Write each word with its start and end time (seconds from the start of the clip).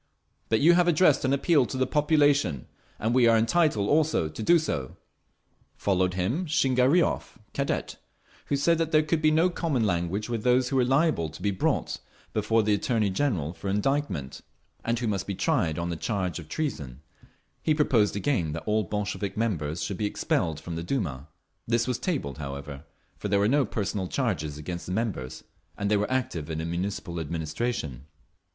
But 0.49 0.61
you 0.61 0.73
have 0.73 0.87
addressed 0.87 1.23
an 1.25 1.31
Appeal 1.31 1.67
to 1.67 1.77
the 1.77 1.85
population, 1.85 2.65
and 2.97 3.13
we 3.13 3.27
are 3.27 3.37
entitled 3.37 3.87
also 3.87 4.29
to 4.29 4.41
do 4.41 4.57
so…." 4.57 4.97
Followed 5.75 6.15
him 6.15 6.47
Shingariov, 6.47 7.37
Cadet, 7.53 7.97
who 8.47 8.55
said 8.55 8.79
that 8.79 8.91
there 8.91 9.03
could 9.03 9.21
be 9.21 9.29
no 9.29 9.47
common 9.51 9.85
language 9.85 10.27
with 10.27 10.43
those 10.43 10.69
who 10.69 10.77
were 10.77 10.83
liable 10.83 11.29
to 11.29 11.41
be 11.43 11.51
brought 11.51 11.99
before 12.33 12.63
the 12.63 12.73
Attorney 12.73 13.11
General 13.11 13.53
for 13.53 13.69
indictment, 13.69 14.41
and 14.83 14.97
who 14.97 15.05
must 15.07 15.27
be 15.27 15.35
tried 15.35 15.77
on 15.77 15.89
the 15.91 15.95
charge 15.95 16.39
of 16.39 16.49
treason…. 16.49 17.01
He 17.61 17.75
proposed 17.75 18.15
again 18.15 18.53
that 18.53 18.63
all 18.65 18.81
Bolshevik 18.85 19.37
members 19.37 19.83
should 19.83 19.97
be 19.97 20.07
expelled 20.07 20.59
from 20.59 20.75
the 20.75 20.81
Duma. 20.83 21.27
This 21.67 21.87
was 21.87 21.99
tabled, 21.99 22.39
however, 22.39 22.85
for 23.19 23.27
there 23.27 23.37
were 23.39 23.47
no 23.47 23.65
personal 23.65 24.07
charges 24.07 24.57
against 24.57 24.87
the 24.87 24.91
members, 24.93 25.43
and 25.77 25.91
they 25.91 25.97
were 25.97 26.09
active 26.09 26.49
in 26.49 26.57
the 26.57 26.65
Municipal 26.65 27.19
administration. 27.19 28.05